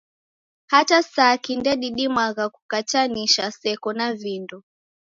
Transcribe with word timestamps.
Hata 0.71 0.97
saki 1.03 1.51
ndedimagha 1.57 2.45
kukatanisha 2.49 3.51
seko 3.59 3.89
na 3.97 4.07
vindo. 4.13 4.57